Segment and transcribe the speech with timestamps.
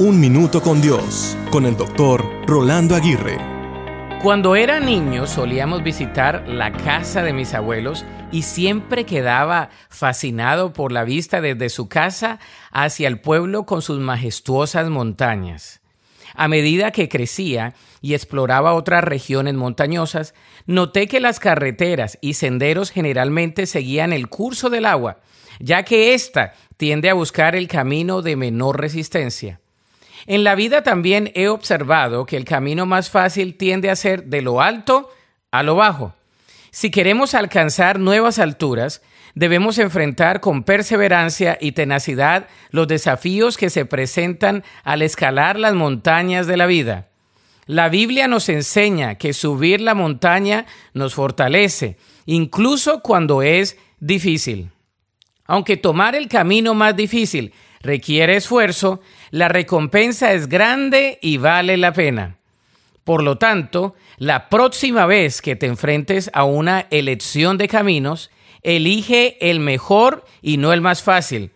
[0.00, 3.36] Un Minuto con Dios, con el doctor Rolando Aguirre.
[4.22, 10.92] Cuando era niño solíamos visitar la casa de mis abuelos y siempre quedaba fascinado por
[10.92, 12.38] la vista desde su casa
[12.70, 15.80] hacia el pueblo con sus majestuosas montañas.
[16.32, 20.32] A medida que crecía y exploraba otras regiones montañosas,
[20.64, 25.18] noté que las carreteras y senderos generalmente seguían el curso del agua,
[25.58, 29.58] ya que ésta tiende a buscar el camino de menor resistencia.
[30.26, 34.42] En la vida también he observado que el camino más fácil tiende a ser de
[34.42, 35.10] lo alto
[35.50, 36.14] a lo bajo.
[36.70, 39.02] Si queremos alcanzar nuevas alturas,
[39.34, 46.46] debemos enfrentar con perseverancia y tenacidad los desafíos que se presentan al escalar las montañas
[46.46, 47.08] de la vida.
[47.66, 54.70] La Biblia nos enseña que subir la montaña nos fortalece, incluso cuando es difícil.
[55.44, 59.00] Aunque tomar el camino más difícil requiere esfuerzo,
[59.30, 62.36] la recompensa es grande y vale la pena.
[63.04, 68.30] Por lo tanto, la próxima vez que te enfrentes a una elección de caminos,
[68.62, 71.52] elige el mejor y no el más fácil,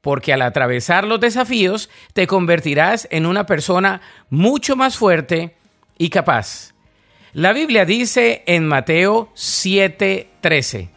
[0.00, 5.54] porque al atravesar los desafíos te convertirás en una persona mucho más fuerte
[5.98, 6.74] y capaz.
[7.32, 10.88] La Biblia dice en Mateo 7:13,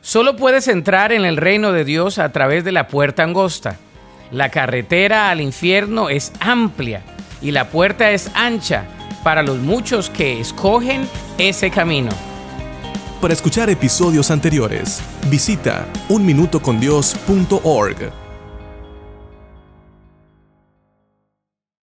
[0.00, 3.78] solo puedes entrar en el reino de Dios a través de la puerta angosta
[4.30, 7.02] la carretera al infierno es amplia
[7.40, 8.84] y la puerta es ancha
[9.22, 11.08] para los muchos que escogen
[11.38, 12.10] ese camino.
[13.20, 15.00] Para escuchar episodios anteriores,
[15.30, 18.23] visita unminutocondios.org.